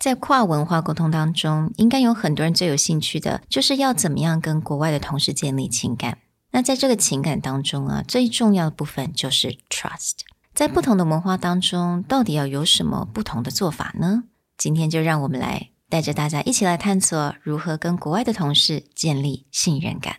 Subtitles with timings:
[0.00, 6.16] 在跨文化沟通当中，应该有很多人最有兴趣的，就是要怎么样跟国外的同事建立情感。
[6.52, 10.20] 那在这个情感当中啊，最重要的部分就是 trust。
[10.54, 14.24] 在不同的文化当中，到底要有什么不同的做法呢？
[14.56, 20.16] 今天就让我们来带着大家一起来探索如何跟国外的同事建立信任感。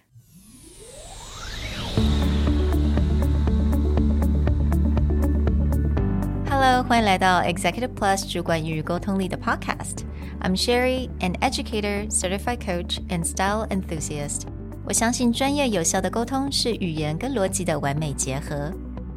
[6.61, 14.43] Hello，欢迎来到 Executive Plus 主管与沟通力的 Podcast。I'm Sherry, an educator, certified coach, and style enthusiast.
[14.85, 18.73] 我相信专业有效的沟通是语言跟逻辑的完美结合。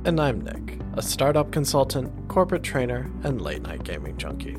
[0.05, 4.57] And I'm Nick, a startup consultant, corporate trainer, and late night gaming junkie.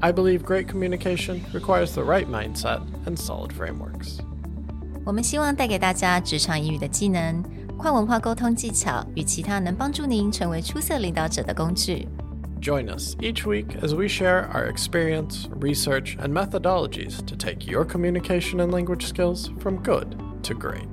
[0.00, 4.20] I believe great communication requires the right mindset and solid frameworks.
[5.04, 7.42] 我们希望带给大家职场英语的技能、
[7.76, 12.06] 跨文化沟通技巧与其他能帮助您成为出色领导者的工具。
[12.63, 17.83] Join us each week as we share our experience, research, and methodologies to take your
[17.83, 20.87] communication and language skills from good to great.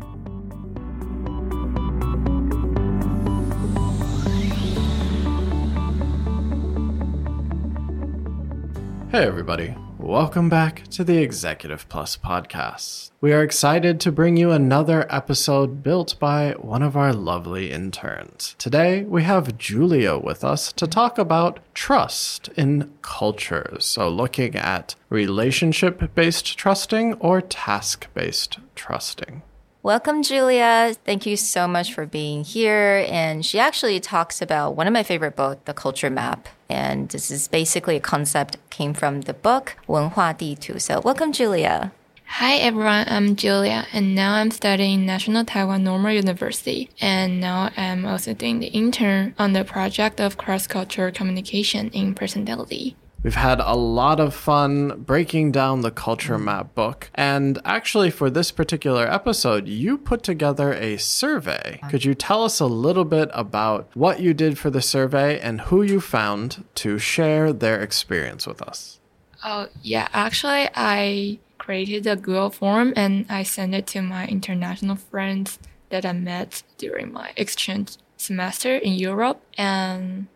[9.12, 9.76] Hey, everybody.
[10.10, 13.12] Welcome back to the Executive Plus podcast.
[13.20, 18.56] We are excited to bring you another episode built by one of our lovely interns.
[18.58, 23.84] Today, we have Julia with us to talk about trust in cultures.
[23.84, 29.42] So, looking at relationship based trusting or task based trusting.
[29.83, 30.95] Welcome, Julia.
[31.05, 33.05] Thank you so much for being here.
[33.07, 36.49] And she actually talks about one of my favorite books, The Culture Map.
[36.67, 40.79] And this is basically a concept came from the book 文化地图.
[40.79, 41.91] So welcome, Julia.
[42.27, 46.89] Hi everyone, I'm Julia, and now I'm studying National Taiwan Normal University.
[46.99, 52.95] And now I'm also doing the intern on the project of cross-cultural communication in personality.
[53.22, 56.44] We've had a lot of fun breaking down the culture mm.
[56.44, 57.10] map book.
[57.14, 61.80] And actually, for this particular episode, you put together a survey.
[61.90, 65.62] Could you tell us a little bit about what you did for the survey and
[65.62, 69.00] who you found to share their experience with us?
[69.44, 70.08] Oh, yeah.
[70.12, 75.58] Actually, I created a Google form and I sent it to my international friends
[75.90, 79.42] that I met during my exchange semester in Europe.
[79.58, 80.28] And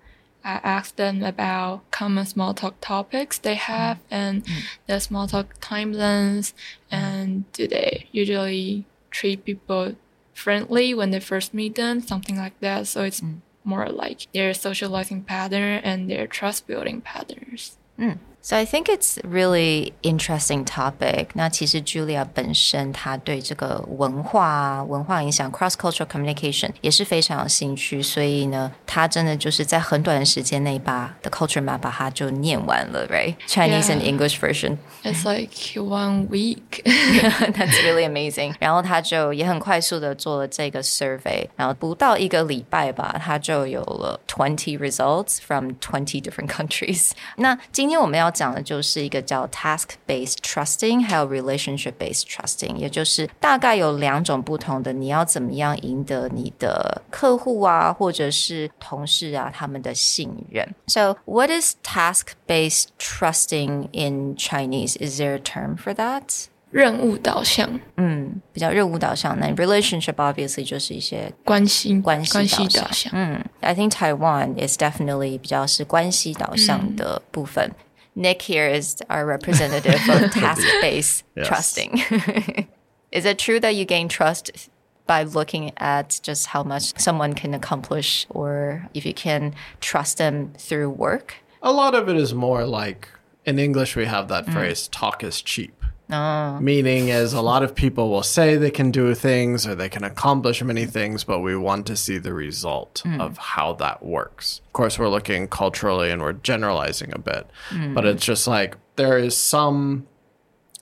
[0.44, 4.02] I asked them about common small talk topics they have mm.
[4.10, 4.62] and mm.
[4.86, 6.52] the small talk timelines
[6.90, 9.94] and do they usually treat people
[10.34, 12.86] friendly when they first meet them, something like that.
[12.86, 13.40] So it's mm.
[13.64, 17.78] more like their socializing pattern and their trust building patterns.
[17.98, 18.18] Mm.
[18.43, 21.27] So I think it's really interesting topic.
[21.33, 33.35] 那其实 Julia 本身她对这个文化文化影响 cross cultural communication 也是非常有兴趣，所以呢，她真的就是在很短的时间内把 the culture map 把它就念完了，right?
[33.45, 34.77] Chinese and English version.
[35.03, 36.81] It's like one week.
[36.85, 38.55] That's really amazing.
[38.59, 47.11] 然后他就也很快速的做了这个 survey，然后不到一个礼拜吧，他就有了 twenty results from twenty different countries.
[47.35, 60.67] 那今天我们要 讲的就是一个叫 task based trusting，还有 relationship based trusting，也就是大概有两种不同的，你要怎么样赢得你的客户啊，或者是同事啊他们的信任。
[60.87, 64.95] So what is task based trusting in Chinese?
[64.99, 66.47] Is there a term for that?
[66.71, 69.35] 任务导向，嗯，比较任务导向。
[69.39, 73.11] 那 relationship obviously 就是一些关系关系关系导向。
[73.15, 77.71] 嗯，I think Taiwan is definitely 比较是关系导向的部分。
[78.14, 82.02] Nick here is our representative of task-based trusting.
[83.12, 84.68] is it true that you gain trust
[85.06, 90.52] by looking at just how much someone can accomplish or if you can trust them
[90.58, 91.34] through work?
[91.62, 93.08] A lot of it is more like
[93.44, 94.52] in English we have that mm.
[94.52, 95.83] phrase talk is cheap.
[96.10, 96.58] Oh.
[96.60, 100.04] Meaning is a lot of people will say they can do things or they can
[100.04, 103.20] accomplish many things, but we want to see the result mm.
[103.20, 104.60] of how that works.
[104.66, 107.94] Of course, we're looking culturally and we're generalizing a bit, mm.
[107.94, 110.06] but it's just like there is some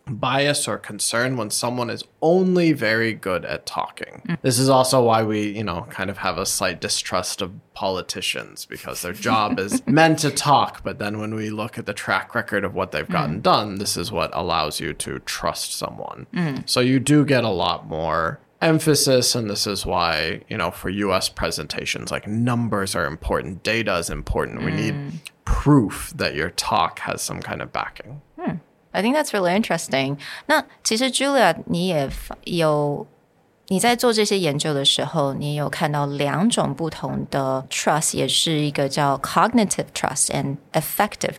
[0.06, 4.22] bias or concern when someone is only very good at talking.
[4.28, 4.38] Mm.
[4.42, 8.66] This is also why we, you know, kind of have a slight distrust of politicians
[8.66, 12.34] because their job is meant to talk, but then when we look at the track
[12.34, 13.42] record of what they've gotten mm.
[13.42, 16.26] done, this is what allows you to trust someone.
[16.34, 16.68] Mm.
[16.68, 20.88] So you do get a lot more emphasis and this is why you know for
[20.88, 25.12] us presentations like numbers are important data is important we need mm.
[25.44, 28.54] proof that your talk has some kind of backing hmm.
[28.92, 29.62] I think that's really interesting.
[29.62, 30.18] interesting。
[30.46, 32.08] 那其实 Julia，你也
[32.44, 33.06] 有
[33.68, 41.36] 你在做这些研究的时候，你有看到两种不同的 trust，也是一个叫 cognitive trust and affective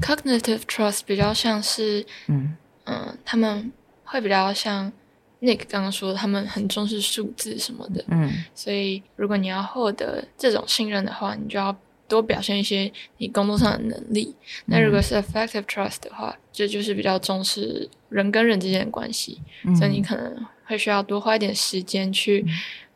[0.00, 3.72] Cognitive trust 比较像是，嗯嗯，他们
[4.04, 4.92] 会比较像
[5.40, 11.74] Nick 刚刚说，他们很重视数字什么的，嗯，所以如果你要获得这种信任的话，你就要
[12.08, 14.34] 多表现一些你工作上的能力。
[14.66, 19.40] 那如果是 effective trust 的话，这就是比较重视人跟人之间的关系，
[19.78, 22.44] 所以你可能会需要多花一点时间去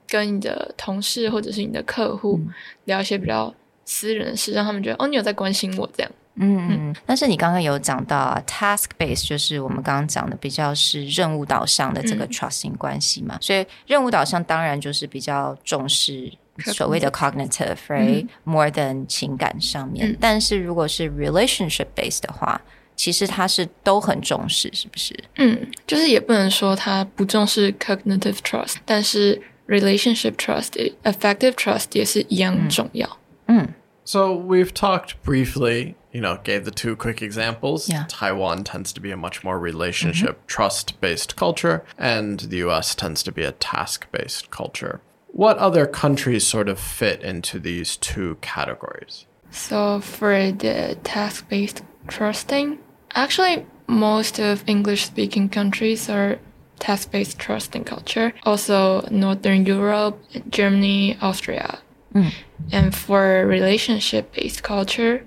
[0.07, 2.41] 跟你的同事或者是你的客户
[2.85, 3.55] 聊一些比较
[3.85, 6.12] 私人的事，让他们觉得哦，你有在关心我这样。
[6.37, 16.33] 嗯嗯，但是你刚刚有讲到啊，task base 就是我们刚刚讲的比较是任务导向的这个 trusting 关系嘛，所以任务导向当然就是比较重视
[16.74, 22.62] 所谓的 cognitive，right？more than 情感上面，但是如果是 relationship base 的话，
[22.96, 25.14] 其实它是都很重视，是不是？
[25.36, 33.18] 嗯，就是也不能说它不重视 cognitive trust，但是 relationship trust，effective trust 也是一样重要。
[33.48, 33.74] 嗯，
[34.06, 35.96] So we've talked briefly.
[36.16, 37.90] you know, gave the two quick examples.
[37.90, 38.06] Yeah.
[38.08, 40.48] Taiwan tends to be a much more relationship, mm-hmm.
[40.48, 45.02] trust based culture, and the US tends to be a task based culture.
[45.32, 49.27] What other countries sort of fit into these two categories?
[49.50, 52.79] So, for the task based trusting,
[53.15, 56.38] actually, most of English speaking countries are
[56.79, 58.32] task based trusting culture.
[58.44, 60.19] Also, Northern Europe,
[60.49, 61.81] Germany, Austria.
[62.15, 62.33] Mm.
[62.73, 65.25] And for relationship based culture,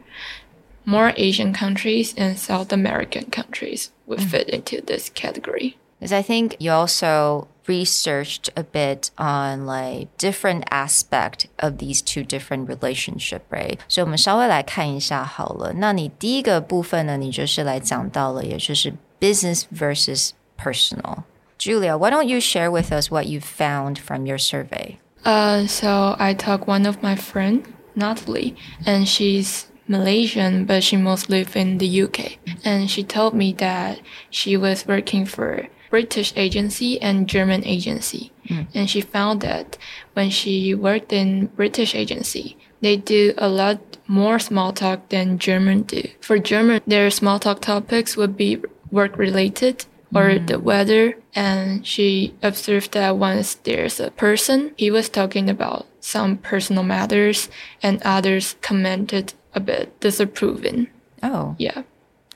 [0.85, 4.29] more Asian countries and South American countries would mm.
[4.29, 5.77] fit into this category.
[5.99, 12.22] Because I think you also researched a bit on like different aspect of these two
[12.22, 13.78] different relationship, right?
[13.88, 15.74] 所以我们稍微来看一下好了。
[15.74, 21.24] 那你第一个部分呢，你就是来讲到了，也就是 business versus personal.
[21.58, 24.96] Julia, why don't you share with us what you found from your survey?
[25.24, 27.64] Uh, so I took one of my friend,
[27.96, 28.54] Natalie,
[28.86, 32.38] and she's Malaysian, but she mostly lives in the UK.
[32.64, 33.98] And she told me that
[34.30, 38.31] she was working for British agency and German agency.
[38.49, 38.65] Mm.
[38.73, 39.77] And she found that
[40.13, 45.83] when she worked in British agency, they do a lot more small talk than German
[45.83, 46.01] do.
[46.19, 48.57] For German, their small talk topics would be
[48.89, 49.85] work related
[50.15, 50.47] or mm.
[50.47, 51.13] the weather.
[51.35, 57.49] And she observed that once there's a person, he was talking about some personal matters
[57.83, 60.87] and others commented a bit disapproving.
[61.21, 61.53] Oh.
[61.59, 61.83] Yeah.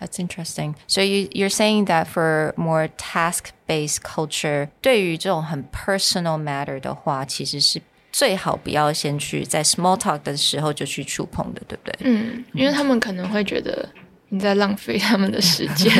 [0.01, 0.75] That's interesting.
[0.89, 7.81] So you you're saying that for more task based culture，对于这种很 personal matter 的话，其实是
[8.11, 11.95] 最好不要先去在 small talk 的时候就去触碰的，对不对？
[12.01, 13.89] 嗯，因为他们可能会觉得
[14.31, 15.93] 你在浪费他们的时间。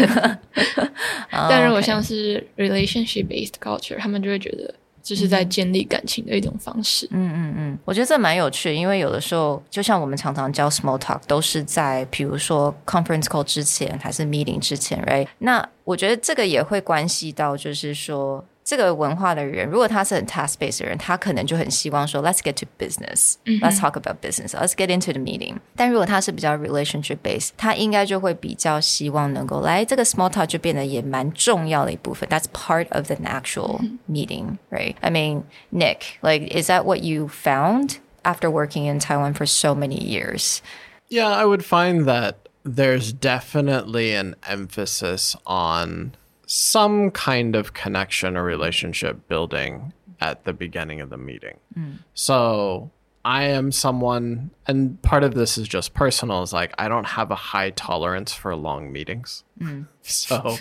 [1.31, 4.75] 但如果像是 relationship based culture，他们就会觉得
[5.08, 7.08] 就是在建立感情的一种方式。
[7.12, 15.26] 嗯嗯嗯，我觉得这蛮有趣的，因为有的时候，就像我们常常教 small talk，都是在比如说 conference call 之前还是 meeting 之前，right？
[15.38, 18.44] 那我觉得这个也会关系到，就是说。
[18.67, 25.57] 这个文化的人，如果他是很 task based 的人，他可能就很希望说，Let's get to business，Let's talk about business，Let's get into the meeting。
[25.75, 32.29] 但如果他是比较 relationship based，他应该就会比较希望能够来这个 small talk 就变得也蛮重要的一部分。
[32.29, 34.95] That's part of the actual meeting, right?
[35.01, 35.43] I mean,
[35.73, 40.61] Nick, like, is that what you found after working in Taiwan for so many years?
[41.09, 46.13] Yeah, I would find that there's definitely an emphasis on
[46.48, 51.60] some kind of connection or relationship building at the beginning of the meeting.
[51.78, 52.00] Mm.
[52.14, 52.90] So
[53.24, 57.30] I am someone, and part of this is just personal, is like I don't have
[57.30, 59.44] a high tolerance for long meetings.
[59.60, 59.88] Mm.
[60.10, 60.56] So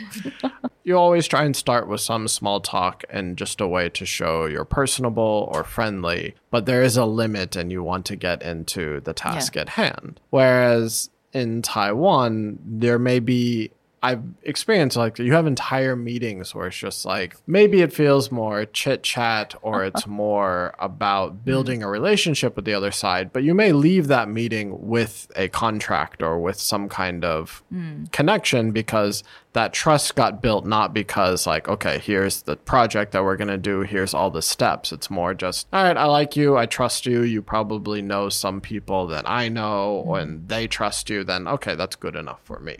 [0.82, 4.46] you always try and start with some small talk and just a way to show
[4.46, 8.98] you're personable or friendly, but there is a limit and you want to get into
[9.02, 9.62] the task yeah.
[9.62, 10.20] at hand.
[10.30, 13.70] Whereas in Taiwan, there may be
[14.02, 18.64] I've experienced like you have entire meetings where it's just like maybe it feels more
[18.64, 23.54] chit chat or it's more about building a relationship with the other side, but you
[23.54, 28.10] may leave that meeting with a contract or with some kind of mm.
[28.12, 29.24] connection because
[29.56, 33.56] that trust got built not because like okay here's the project that we're going to
[33.56, 37.06] do here's all the steps it's more just all right i like you i trust
[37.06, 40.20] you you probably know some people that i know mm.
[40.20, 42.76] and they trust you then okay that's good enough for me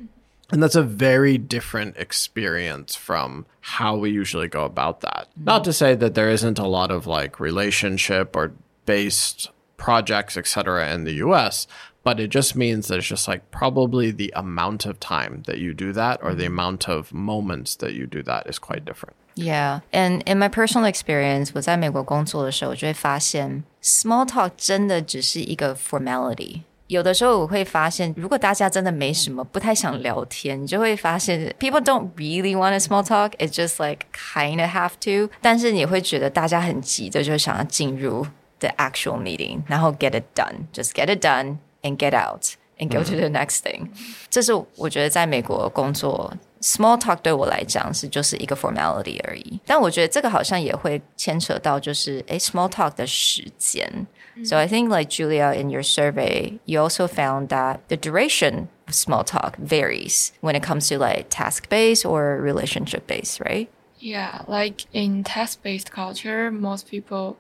[0.52, 5.28] and that's a very different experience from how we usually go about that.
[5.30, 5.46] Mm-hmm.
[5.46, 8.52] Not to say that there isn't a lot of like relationship or
[8.86, 11.68] based projects, etc., in the US,
[12.04, 15.74] but it just means that it's just like probably the amount of time that you
[15.74, 16.54] do that or the mm-hmm.
[16.54, 19.16] amount of moments that you do that is quite different.
[19.36, 26.64] Yeah, and in my personal experience，我在美国工作的时候，我就会发现，small talk 真的只是一个 formality。
[26.88, 33.32] 有的时候我会发现，如果大家真的没什么，不太想聊天，你就会发现 people don't really want a small talk.
[33.38, 35.34] It's just like kind of have to.
[35.42, 38.28] 但是你会觉得大家很急的，就想要进入
[38.60, 40.68] the actual meeting，然后 get it done.
[40.74, 42.44] Just get it done and get out
[42.78, 43.88] and go to the next thing.
[44.30, 49.62] 这是我觉得在美国工作 small talk 对我来讲是就是一个 formality 而已。
[49.66, 54.06] 但我觉得这个好像也会牵扯到就是诶 small talk 的时间。
[54.45, 58.95] So I think like Julia in your survey, you also found that the duration of
[58.95, 63.71] small talk varies when it comes to like task based or relationship based, right?
[63.99, 67.39] Yeah, like in task based culture, most people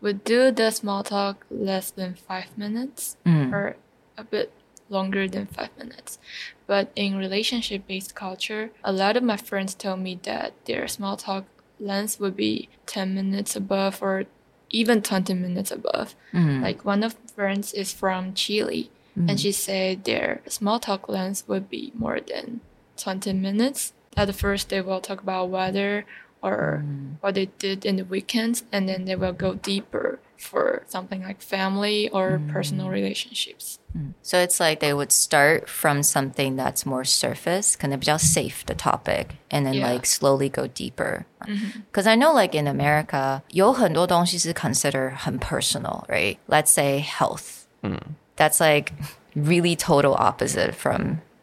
[0.00, 3.52] would do the small talk less than five minutes mm.
[3.52, 3.76] or
[4.16, 4.52] a bit
[4.88, 6.18] longer than five minutes.
[6.66, 11.16] But in relationship based culture, a lot of my friends told me that their small
[11.16, 11.44] talk
[11.80, 14.24] length would be 10 minutes above or
[14.76, 16.14] even 20 minutes above.
[16.32, 16.62] Mm-hmm.
[16.62, 19.36] Like one of friends is from Chile and mm-hmm.
[19.36, 22.60] she said their small talk length would be more than
[22.98, 23.94] 20 minutes.
[24.16, 26.04] At first they will talk about weather
[26.42, 27.14] or mm-hmm.
[27.20, 31.41] what they did in the weekends and then they will go deeper for something like
[31.41, 33.77] family or personal relationships.
[34.21, 38.65] So it's like they would start from something that's more surface, kind of just safe
[38.65, 39.91] the topic, and then Yeah.
[39.91, 41.25] like slowly go deeper.
[41.91, 46.37] Because I know like in America, 有很多东西是 consider 很 personal, right?
[46.47, 47.67] Let's say health.
[48.37, 48.93] That's like
[49.35, 51.19] really total opposite from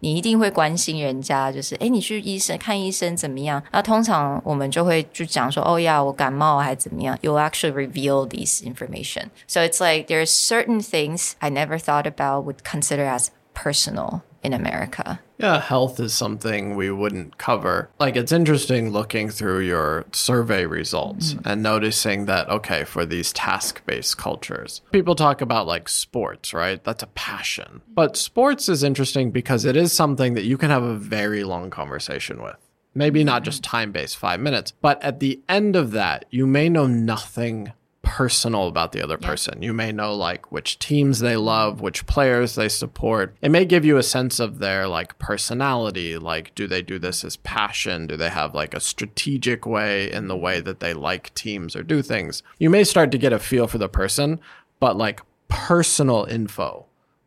[0.00, 3.62] 你一定会关心人家，就是诶，你去医生看医生怎么样？
[3.70, 7.18] 那通常我们就会去讲说，哦呀，我感冒还怎么样？
[7.22, 9.26] You'll actually reveal these information.
[9.46, 14.52] So it's like there's certain things I never thought about would consider as personal in
[14.52, 15.18] America.
[15.37, 17.89] Yeah, health is something we wouldn't cover.
[17.99, 21.47] Like, it's interesting looking through your survey results mm-hmm.
[21.47, 26.83] and noticing that, okay, for these task based cultures, people talk about like sports, right?
[26.83, 27.81] That's a passion.
[27.93, 31.69] But sports is interesting because it is something that you can have a very long
[31.69, 32.57] conversation with.
[32.93, 33.45] Maybe not mm-hmm.
[33.45, 37.73] just time based, five minutes, but at the end of that, you may know nothing
[38.05, 39.61] personal about the other person.
[39.61, 43.35] You may know like which teams they love, which players they support.
[43.41, 47.25] It may give you a sense of their like personality, like do they do this
[47.25, 48.07] as passion?
[48.07, 51.83] Do they have like a strategic way in the way that they like teams or
[51.83, 52.43] do things?
[52.59, 54.39] You may start to get a feel for the person,
[54.79, 56.85] but like personal info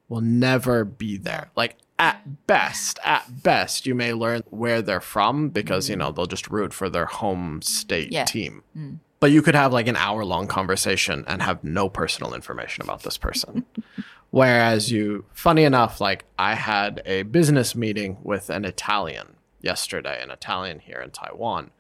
[0.09, 1.51] will never be there.
[1.57, 5.99] Like at best, at best, you may learn where they're from because, you mm.
[5.99, 8.25] know, they'll just root for their home state Yeah.
[8.25, 8.63] team.
[8.77, 8.99] Mm.
[9.21, 13.03] But you could have like an hour long conversation and have no personal information about
[13.03, 13.65] this person.
[14.31, 20.31] Whereas you, funny enough, like I had a business meeting with an Italian yesterday, an
[20.31, 21.71] Italian here in Taiwan.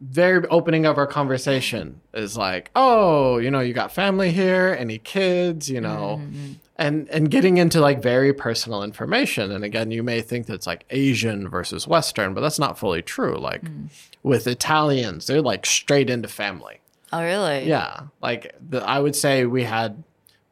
[0.00, 4.98] Very opening of our conversation is like, oh, you know, you got family here, any
[4.98, 6.52] kids, you know, mm-hmm, mm-hmm.
[6.76, 9.52] and and getting into like very personal information.
[9.52, 13.36] And again, you may think that's like Asian versus Western, but that's not fully true.
[13.36, 13.88] Like mm.
[14.22, 16.80] with Italians, they're like straight into family.
[17.12, 17.68] Oh, really?
[17.68, 20.02] Yeah, like the, I would say we had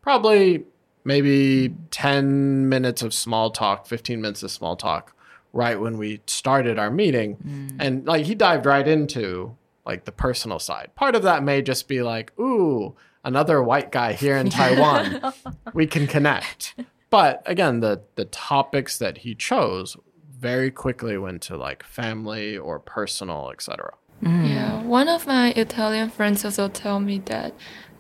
[0.03, 0.65] probably
[1.05, 5.15] maybe 10 minutes of small talk, 15 minutes of small talk
[5.53, 7.37] right when we started our meeting.
[7.37, 7.77] Mm.
[7.79, 10.91] And like he dived right into like the personal side.
[10.95, 15.33] Part of that may just be like, ooh, another white guy here in Taiwan.
[15.73, 16.75] we can connect.
[17.11, 19.97] But again, the the topics that he chose
[20.39, 23.95] very quickly went to like family or personal, etc.
[24.23, 24.49] Mm.
[24.49, 27.55] Yeah, one of my Italian friends also told me that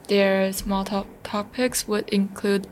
[0.08, 2.66] their small talk topics would include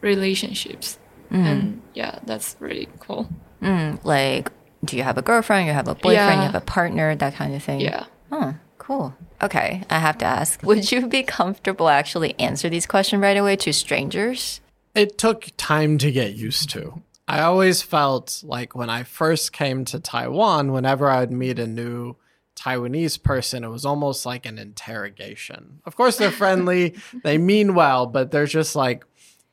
[0.00, 0.98] relationships.
[1.30, 1.44] Mm.
[1.44, 3.28] And yeah, that's really cool.
[3.62, 4.50] Mm, like,
[4.84, 5.66] do you have a girlfriend?
[5.66, 6.40] You have a boyfriend?
[6.40, 7.14] You have a partner?
[7.16, 7.80] That kind of thing.
[7.80, 8.04] Yeah.
[8.30, 9.14] Oh, cool.
[9.42, 13.56] Okay, I have to ask: Would you be comfortable actually answer these questions right away
[13.56, 14.60] to strangers?
[14.94, 17.02] it took time to get used to.
[17.26, 21.66] I always felt like when I first came to Taiwan, whenever I would meet a
[21.66, 22.14] new
[22.54, 25.80] Taiwanese person, it was almost like an interrogation.
[25.84, 26.94] Of course, they're friendly,
[27.24, 29.04] they mean well, but they're just like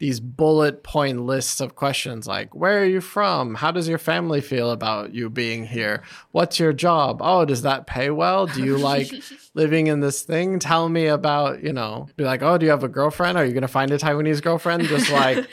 [0.02, 3.54] these bullet point lists of questions like where are you from?
[3.54, 6.02] How does your family feel about you being here?
[6.32, 7.20] What's your job?
[7.22, 8.48] Oh does that pay well?
[8.48, 9.14] Do you like
[9.54, 10.58] living in this thing?
[10.58, 13.38] Tell me about you know be like oh do you have a girlfriend?
[13.38, 14.86] Are you going to find a taiwanese girlfriend?
[14.86, 15.48] Just like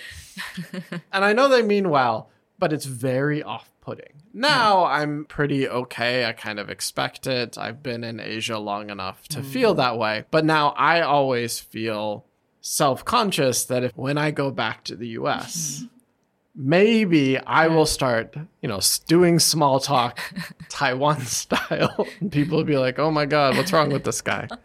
[1.12, 4.22] and i know they mean well but it's very off putting.
[4.34, 6.24] Now I'm pretty okay.
[6.24, 7.56] I kind of expect it.
[7.56, 9.78] I've been in Asia long enough to feel mm.
[9.78, 10.24] that way.
[10.30, 12.24] But now I always feel
[12.68, 15.84] self conscious that if when I go back to the US,
[16.54, 20.20] maybe I will start, you know, doing small talk
[20.68, 22.06] Taiwan style.
[22.20, 24.48] And people will be like, oh my God, what's wrong with this guy?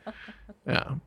[0.66, 0.92] Yeah.
[0.92, 1.00] All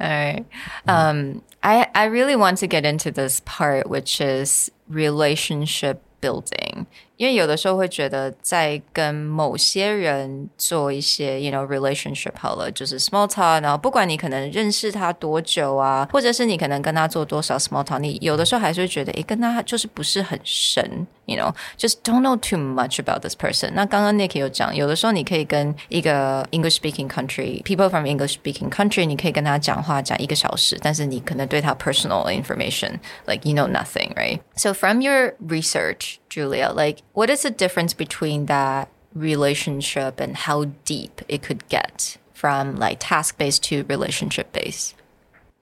[0.00, 0.44] right.
[0.86, 6.86] Um, I I really want to get into this part, which is relationship building.
[7.21, 23.35] 因为有的时候会觉得在跟某些人做一些，you know relationship 好了，就是 small talk，然后不管你可能认识他多久啊，或者是你可能跟他做多少 small talk，你有的时候还是会觉得，诶，跟他就是不是很深，you know，just don't know too much about this
[23.35, 23.71] person。
[23.73, 35.01] 那刚刚 Nick 有讲，有的时候你可以跟一个 English speaking country，people from English speaking country，你可以跟他讲话讲一个小时，但是你可能对他 personal information，like you know nothing，right？So from
[35.01, 36.17] your research。
[36.32, 42.16] Julia, like what is the difference between that relationship and how deep it could get
[42.32, 44.94] from like task based to relationship based?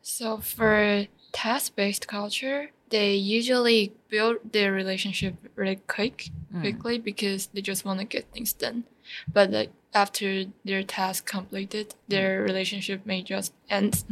[0.00, 6.60] So for task based culture, they usually build their relationship really quick, mm.
[6.60, 8.84] quickly because they just want to get things done.
[9.32, 12.44] But like after their task completed, their mm.
[12.46, 14.04] relationship may just end.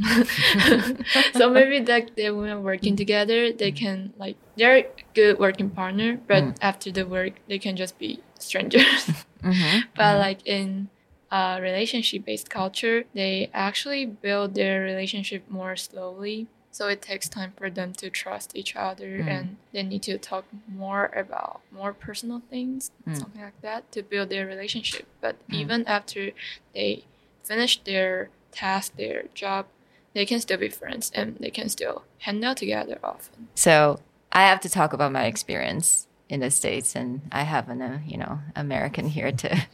[1.35, 3.77] so maybe that they when working together, they mm.
[3.77, 6.57] can like they're a good working partner, but mm.
[6.61, 9.11] after the work, they can just be strangers.
[9.39, 10.19] Mm-hmm, but mm-hmm.
[10.19, 10.89] like in
[11.31, 16.49] uh, relationship based culture, they actually build their relationship more slowly.
[16.79, 19.27] So it takes time for them to trust each other mm.
[19.27, 23.19] and they need to talk more about more personal things, mm.
[23.19, 25.05] something like that, to build their relationship.
[25.21, 25.57] But mm.
[25.57, 26.31] even after
[26.73, 27.03] they
[27.43, 29.67] finish their task, their job,
[30.15, 33.49] they can still be friends and they can still hang out together often.
[33.57, 33.99] So
[34.31, 37.99] I have to talk about my experience in the States and I have an, uh,
[38.07, 39.49] you know, American here to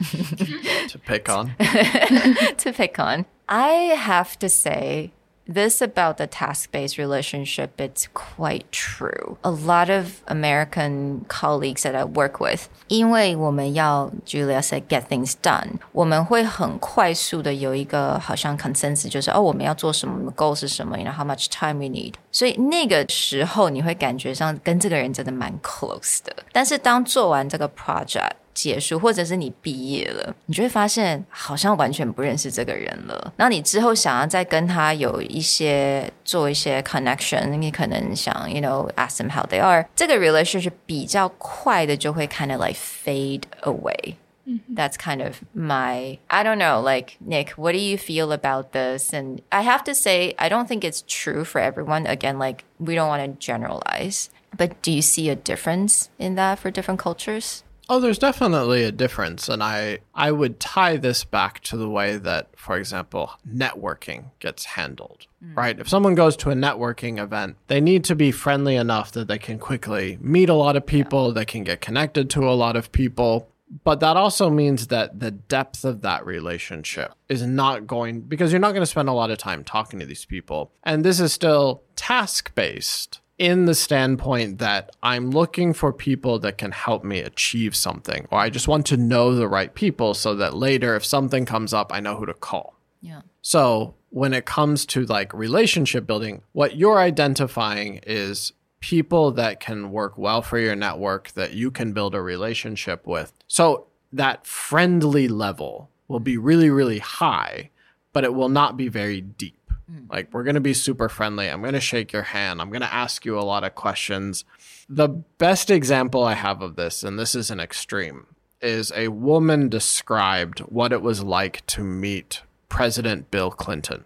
[0.88, 1.54] To pick on.
[1.58, 3.26] to pick on.
[3.46, 5.12] I have to say,
[5.51, 9.37] this about the task based relationship, it's quite true.
[9.43, 18.55] A lot of American colleagues that I work with, 因为我们要 Julia said get things done，我们会很快速的有一个好像
[18.55, 22.13] consensus，就是哦我们要做什么我们的，goal 是什么，you know how much time we need。
[22.31, 26.35] 所以那个时候你会感觉上跟这个人真的蛮 close 的。
[26.51, 28.33] 但是当做完这个 project。
[28.53, 33.33] 结束，或者是你毕业了，你就会发现好像完全不认识这个人了。
[33.37, 45.23] 然后你之后想要再跟他有一些做一些 connection，你可能想，you know ask them how they are，这个 relationship 比较快的就会 kind of like fade away。That's kind
[45.23, 49.13] of my, I don't know, like, Nick, what do you feel about this?
[49.13, 52.07] And I have to say, I don't think it's true for everyone.
[52.07, 54.31] Again, like, we don't want to generalize.
[54.57, 57.61] But do you see a difference in that for different cultures?
[57.88, 62.16] Oh, there's definitely a difference, and I I would tie this back to the way
[62.16, 65.26] that, for example, networking gets handled.
[65.44, 65.56] Mm.
[65.56, 65.78] Right?
[65.78, 69.38] If someone goes to a networking event, they need to be friendly enough that they
[69.38, 72.92] can quickly meet a lot of people, they can get connected to a lot of
[72.92, 73.48] people.
[73.82, 78.60] But that also means that the depth of that relationship is not going because you're
[78.60, 80.70] not going to spend a lot of time talking to these people.
[80.84, 86.58] And this is still task based in the standpoint that I'm looking for people that
[86.58, 90.34] can help me achieve something, or I just want to know the right people so
[90.36, 92.74] that later, if something comes up, I know who to call.
[93.00, 93.22] Yeah.
[93.42, 99.90] So when it comes to like relationship building, what you're identifying is people that can
[99.90, 103.32] work well for your network that you can build a relationship with.
[103.48, 107.70] So that friendly level will be really, really high,
[108.12, 109.63] but it will not be very deep.
[109.90, 110.10] Mm.
[110.10, 111.48] Like, we're going to be super friendly.
[111.48, 112.60] I'm going to shake your hand.
[112.60, 114.44] I'm going to ask you a lot of questions.
[114.88, 118.26] The best example I have of this, and this is an extreme,
[118.60, 124.04] is a woman described what it was like to meet President Bill Clinton.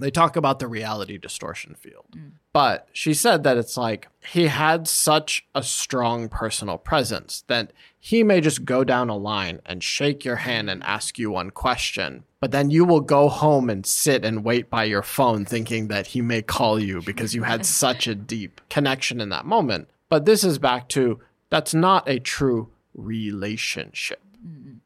[0.00, 2.06] They talk about the reality distortion field.
[2.16, 2.32] Mm.
[2.52, 8.22] But she said that it's like he had such a strong personal presence that he
[8.22, 12.24] may just go down a line and shake your hand and ask you one question,
[12.40, 16.08] but then you will go home and sit and wait by your phone thinking that
[16.08, 19.88] he may call you because you had such a deep connection in that moment.
[20.08, 21.20] But this is back to
[21.50, 24.20] that's not a true relationship.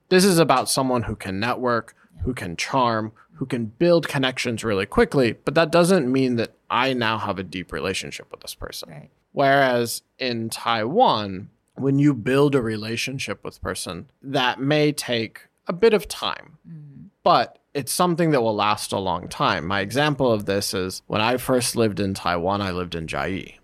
[0.09, 4.87] This is about someone who can network, who can charm, who can build connections really
[4.87, 8.91] quickly, but that doesn't mean that I now have a deep relationship with this person.
[8.91, 9.11] Right.
[9.33, 15.73] Whereas in Taiwan, when you build a relationship with a person, that may take a
[15.73, 16.92] bit of time, mm.
[17.23, 19.67] But it's something that will last a long time.
[19.67, 23.55] My example of this is when I first lived in Taiwan, I lived in Chiayi.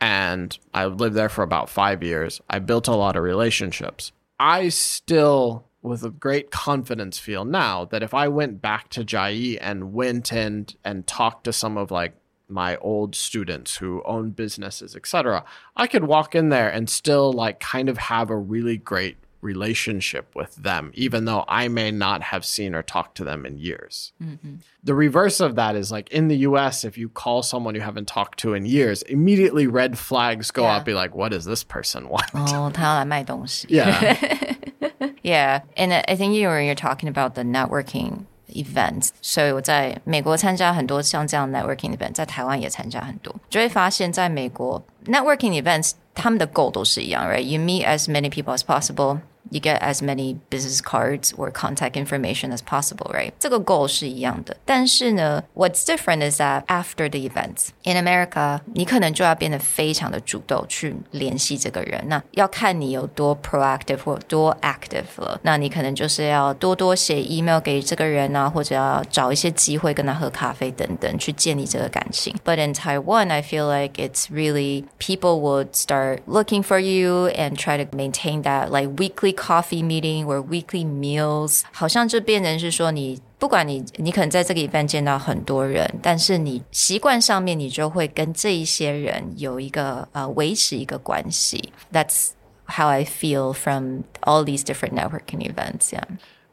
[0.00, 2.40] and I lived there for about five years.
[2.50, 4.12] I built a lot of relationships.
[4.38, 9.56] I still, with a great confidence, feel now that if I went back to Chiayi
[9.58, 12.14] and went in and talked to some of like
[12.48, 17.58] my old students who own businesses, etc., I could walk in there and still like
[17.58, 22.45] kind of have a really great relationship with them, even though I may not have
[22.45, 24.13] seen or talked to them in years.
[24.21, 24.57] Mm-hmm.
[24.83, 28.07] The reverse of that is like in the US, if you call someone you haven't
[28.07, 30.77] talked to in years, immediately red flags go Yeah.
[30.77, 32.29] up, be like, what does this person want?
[32.33, 33.67] 哦，他要来卖东西。
[33.67, 34.15] Yeah.
[35.23, 39.09] Yeah, and I think you were you're talking about the networking events.
[39.21, 47.41] 所以我在美国参加很多像这样 networking event，在台湾也参加很多，就会发现在美国 networking events 他们的 goal 都是一样，right?
[47.41, 49.19] You meet as many people as possible.
[49.49, 53.33] You get as many business cards or contact information as possible, right?
[53.37, 54.55] 这个 goal 是一样的。
[54.63, 62.01] 但是呢，what's different is that after the events in America，你可能就要变得非常的主动去联系这个人。
[62.07, 65.37] 那要看你有多 proactive 或多 active 了。
[65.43, 72.33] 那你可能就是要多多写 email 给这个人啊，或者要找一些机会跟他喝咖啡等等，去建立这个感情。
[72.45, 77.83] But in Taiwan, I feel like it's really people would start looking for you and try
[77.83, 83.21] to maintain that like weekly coffee meeting or weekly meals，好像就变成是说你。
[83.41, 91.73] 不管你，你可能在这个 event 见到很多人，但是你习惯上面，你就会跟这一些人有一个呃维持一个关系。
[91.91, 92.33] That's
[92.67, 95.91] how I feel from all these different networking events.
[95.91, 96.03] Yeah.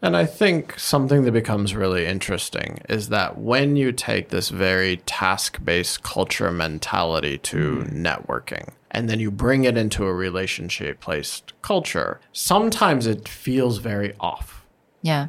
[0.01, 5.03] And I think something that becomes really interesting is that when you take this very
[5.05, 11.54] task based culture mentality to networking and then you bring it into a relationship based
[11.62, 14.66] culture, sometimes it feels very off.
[15.02, 15.28] Yeah.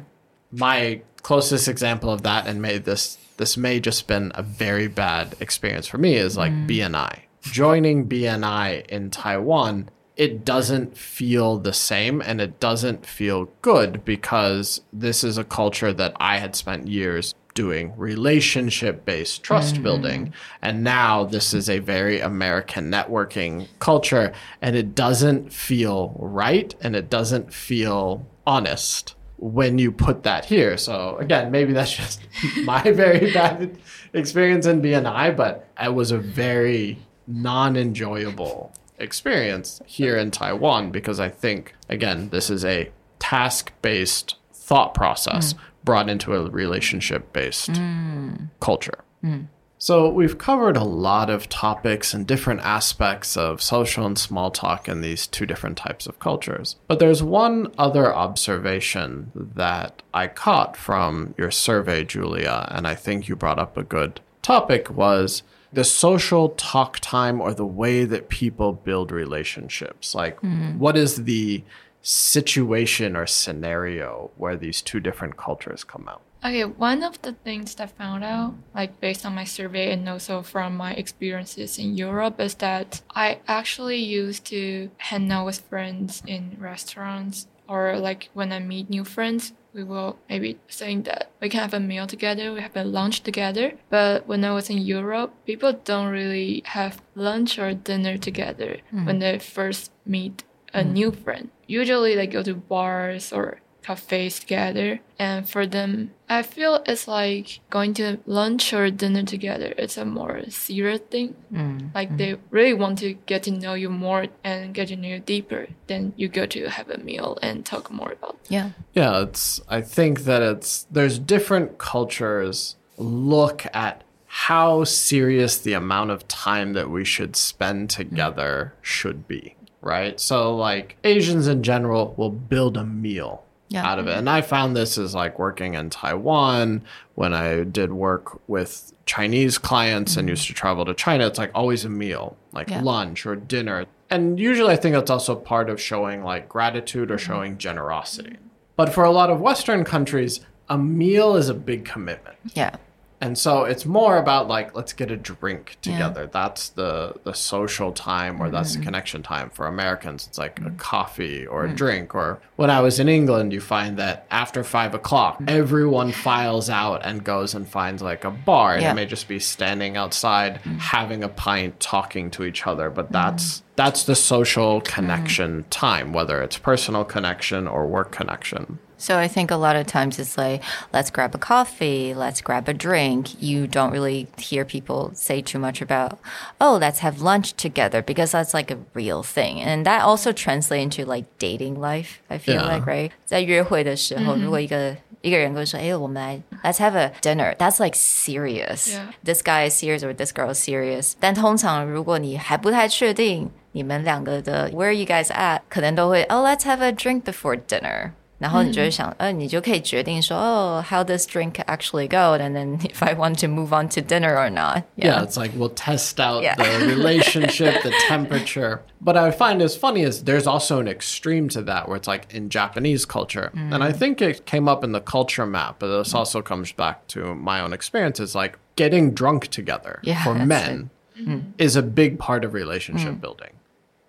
[0.51, 5.35] My closest example of that, and may this this may just been a very bad
[5.39, 6.67] experience for me, is like mm.
[6.69, 7.19] BNI.
[7.41, 14.81] Joining BNI in Taiwan, it doesn't feel the same and it doesn't feel good because
[14.93, 19.83] this is a culture that I had spent years doing relationship based trust mm-hmm.
[19.83, 20.33] building.
[20.61, 26.95] And now this is a very American networking culture and it doesn't feel right and
[26.95, 30.77] it doesn't feel honest when you put that here.
[30.77, 32.21] So again, maybe that's just
[32.63, 33.77] my very bad
[34.13, 41.29] experience in BNI, but it was a very non-enjoyable experience here in Taiwan because I
[41.29, 45.59] think again, this is a task-based thought process mm.
[45.85, 48.33] Brought into a relationship-based hmm.
[48.59, 49.03] culture.
[49.21, 49.43] Hmm.
[49.77, 54.87] So, we've covered a lot of topics and different aspects of social and small talk
[54.87, 56.77] in these two different types of cultures.
[56.87, 63.27] But there's one other observation that I caught from your survey, Julia, and I think
[63.27, 65.43] you brought up a good topic was
[65.73, 70.15] the social talk time or the way that people build relationships.
[70.15, 70.79] Like, hmm.
[70.79, 71.63] what is the
[72.05, 76.21] situation or scenario where these two different cultures come out?
[76.43, 80.07] Okay, one of the things that I found out, like based on my survey and
[80.07, 85.61] also from my experiences in Europe, is that I actually used to hang out with
[85.61, 91.31] friends in restaurants or like when I meet new friends, we will maybe saying that
[91.41, 93.73] we can have a meal together, we have a lunch together.
[93.89, 99.05] But when I was in Europe, people don't really have lunch or dinner together mm-hmm.
[99.05, 100.43] when they first meet
[100.75, 100.91] a mm.
[100.91, 101.49] new friend.
[101.65, 104.99] Usually they go to bars or cafes together.
[105.19, 109.73] And for them, I feel it's like going to lunch or dinner together.
[109.77, 111.35] It's a more serious thing.
[111.53, 112.17] Mm, like mm.
[112.17, 115.67] they really want to get to know you more and get to know you deeper.
[115.87, 118.37] Then you go to have a meal and talk more about.
[118.49, 118.71] Yeah.
[118.93, 124.03] Yeah, it's I think that it's there's different cultures look at
[124.37, 129.54] how serious the amount of time that we should spend together should be,
[129.85, 130.19] right?
[130.19, 133.85] So like Asians in general will build a meal Yeah.
[133.87, 134.09] out of it.
[134.09, 134.19] Mm-hmm.
[134.19, 139.57] And I found this as like working in Taiwan when I did work with Chinese
[139.59, 140.31] clients and mm-hmm.
[140.31, 141.27] used to travel to China.
[141.27, 142.81] It's like always a meal, like Yeah.
[142.81, 143.85] lunch or dinner.
[144.09, 147.31] And usually I think that's also part of showing like gratitude or mm-hmm.
[147.31, 148.37] showing generosity.
[148.75, 152.37] But for a lot of Western countries, a meal is a big commitment.
[152.55, 152.75] Yeah.
[153.21, 156.27] And so it's more about like let's get a drink together.
[156.27, 158.85] That's the the social time or that's the mm-hmm.
[158.85, 159.49] connection time.
[159.49, 160.77] For Americans, it's like a mm-hmm.
[160.77, 161.75] coffee or a mm.
[161.77, 162.13] drink.
[162.13, 165.49] Or when I was in England, you find that after five o'clock, mm-hmm.
[165.49, 168.73] everyone files out and goes and finds like a bar.
[168.73, 168.91] And Yeah.
[168.91, 170.77] it may just be standing outside, mm.
[170.79, 172.89] having a pint, talking to each other.
[172.89, 175.65] But that's that's the social connection mm.
[175.69, 178.79] time, whether it's personal connection or work connection.
[178.98, 182.68] So I think a lot of times it's like, let's grab a coffee, let's grab
[182.68, 183.42] a drink.
[183.42, 186.18] You don't really hear people say too much about,
[186.60, 189.58] oh, let's have lunch together because that's like a real thing.
[189.58, 192.66] And that also translates into like dating life, I feel yeah.
[192.66, 193.10] like, right?
[193.24, 197.56] 在约会的时候，如果一个一个人会说，哎，我们来 let's have a dinner.
[197.56, 198.92] That's like serious.
[198.92, 199.12] Yeah.
[199.24, 201.14] This guy is serious or this girl is serious.
[201.18, 208.10] 但通常如果你还不太确定你们两个的 where are you guys at，可能都会 oh let's have a drink before dinner。
[208.38, 214.34] 然后你就会想，呃，你就可以决定说，哦，how does drink actually go, and then if I want to move on to dinner
[214.34, 214.84] or not.
[214.96, 216.54] Yeah, yeah it's like we'll test out yeah.
[216.54, 218.80] the relationship, the temperature.
[218.98, 222.32] But I find is funny is there's also an extreme to that where it's like
[222.32, 223.74] in Japanese culture, mm.
[223.74, 227.06] and I think it came up in the culture map, but this also comes back
[227.08, 228.18] to my own experience.
[228.20, 230.88] Is like getting drunk together yeah, for men
[231.20, 231.42] mm.
[231.58, 233.20] is a big part of relationship mm.
[233.20, 233.52] building,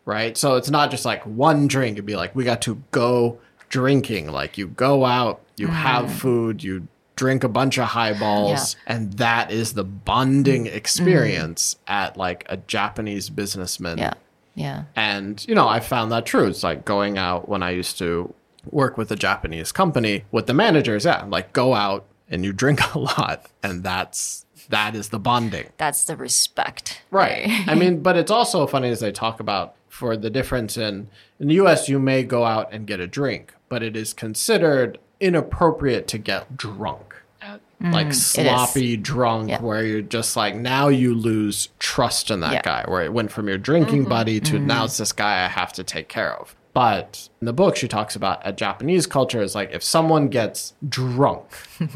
[0.06, 0.38] right?
[0.38, 4.31] So it's not just like one drink; it'd be like we got to go drinking.
[4.31, 5.73] Like you go out, you mm.
[5.73, 8.95] have food, you drink a bunch of highballs, yeah.
[8.95, 10.75] and that is the bonding mm.
[10.75, 11.93] experience mm.
[11.93, 13.99] at like a Japanese businessman.
[13.99, 14.15] Yeah.
[14.55, 14.85] Yeah.
[14.97, 16.47] And, you know, I found that true.
[16.47, 18.33] It's like going out when I used to
[18.71, 21.05] work with a Japanese company with the managers.
[21.05, 21.25] Yeah.
[21.29, 25.69] Like go out and you drink a lot, and that's that is the bonding.
[25.77, 27.03] That's the respect.
[27.11, 27.49] Right.
[27.67, 31.09] I mean, but it's also funny as they talk about for the difference in
[31.41, 34.99] in the US you may go out and get a drink, but it is considered
[35.21, 37.15] inappropriate to get drunk.
[37.41, 39.61] Uh, like mm, sloppy drunk yeah.
[39.63, 42.63] where you're just like now you lose trust in that yeah.
[42.63, 44.11] guy where it went from your drinking mm-hmm.
[44.11, 44.67] buddy to mm-hmm.
[44.67, 46.55] now it's this guy I have to take care of.
[46.75, 50.75] But in the book, she talks about a Japanese culture is like if someone gets
[50.87, 51.47] drunk,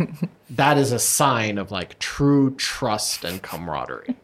[0.50, 4.16] that is a sign of like true trust and camaraderie.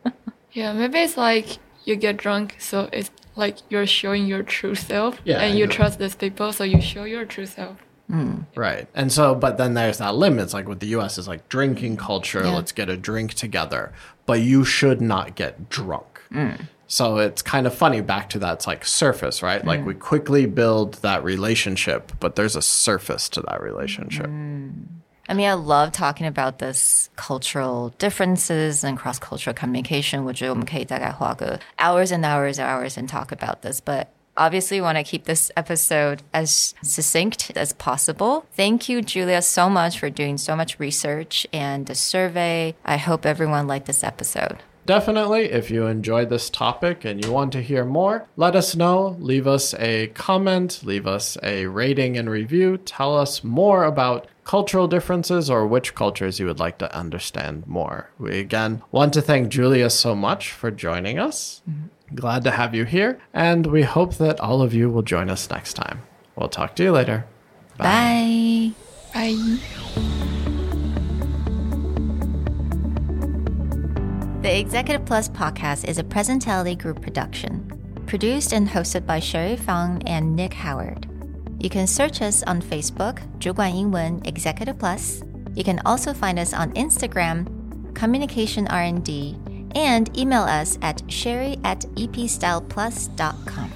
[0.52, 5.18] Yeah, maybe it's like you get drunk, so it's like you're showing your true self,
[5.25, 7.79] yeah, and you trust these people, so you show your true self.
[8.11, 8.46] Mm.
[8.55, 8.87] Right.
[8.94, 10.55] And so, but then there's that limits.
[10.55, 12.42] Like with the US, is like drinking culture.
[12.44, 12.55] Yeah.
[12.55, 13.92] Let's get a drink together.
[14.27, 16.22] But you should not get drunk.
[16.31, 16.66] Mm.
[16.88, 19.62] So it's kind of funny back to that like surface, right?
[19.62, 19.66] Mm.
[19.66, 24.31] Like we quickly build that relationship, but there's a surface to that relationship.
[25.25, 25.31] Mm.
[25.31, 30.23] I mean, I love talking about this cultural differences and cross cultural communication.
[30.23, 35.25] 我觉得我们可以大概花个 hours and hours and hours and talk about this, but obviously want to keep
[35.25, 38.45] this episode as succinct as possible.
[38.55, 42.75] Thank you, Julia, so much for doing so much research and the survey.
[42.86, 44.57] I hope everyone liked this episode.
[44.87, 49.16] Definitely, if you enjoyed this topic and you want to hear more, let us know.
[49.18, 52.79] Leave us a comment, leave us a rating and review.
[52.79, 58.11] Tell us more about cultural differences or which cultures you would like to understand more.
[58.16, 61.62] We again want to thank Julia so much for joining us.
[61.68, 62.14] Mm-hmm.
[62.14, 65.51] Glad to have you here, and we hope that all of you will join us
[65.51, 66.03] next time.
[66.37, 67.27] We'll talk to you later.
[67.77, 68.72] Bye.
[69.12, 69.35] Bye.
[69.35, 70.12] Bye.
[74.45, 77.71] The Executive Plus podcast is a Presentality Group production,
[78.07, 81.07] produced and hosted by Sherry Fang and Nick Howard.
[81.60, 85.21] You can search us on Facebook, 主管英文 Executive Plus.
[85.55, 87.45] You can also find us on Instagram,
[87.93, 89.38] Communication R&D,
[89.75, 93.74] and email us at sherry at epstyleplus.com.